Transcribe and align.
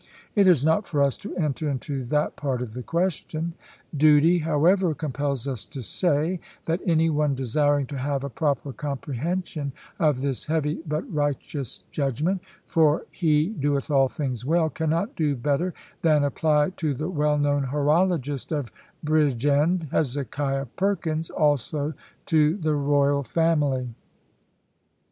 It 0.33 0.47
is 0.47 0.65
not 0.65 0.87
for 0.87 1.03
us 1.03 1.15
to 1.19 1.35
enter 1.37 1.69
into 1.69 2.03
that 2.05 2.35
part 2.35 2.63
of 2.63 2.73
the 2.73 2.81
question. 2.81 3.53
Duty, 3.95 4.39
however, 4.39 4.95
compels 4.95 5.47
us 5.47 5.63
to 5.65 5.83
say, 5.83 6.39
that 6.65 6.79
any 6.87 7.07
one 7.11 7.35
desiring 7.35 7.85
to 7.85 7.99
have 7.99 8.23
a 8.23 8.29
proper 8.31 8.73
comprehension 8.73 9.73
of 9.99 10.21
this 10.21 10.45
heavy 10.45 10.81
but 10.87 11.03
righteous 11.13 11.83
judgment 11.91 12.41
for 12.65 13.05
He 13.11 13.49
doeth 13.49 13.91
all 13.91 14.07
things 14.07 14.43
well 14.43 14.71
cannot 14.71 15.15
do 15.15 15.35
better 15.35 15.71
than 16.01 16.23
apply 16.23 16.71
to 16.77 16.95
the 16.95 17.07
well 17.07 17.37
known 17.37 17.65
horologist 17.67 18.51
of 18.51 18.71
Bridgend, 19.05 19.91
Hezekiah 19.91 20.65
Perkins, 20.77 21.29
also 21.29 21.93
to 22.25 22.57
the 22.57 22.73
royal 22.73 23.21
family." 23.21 23.89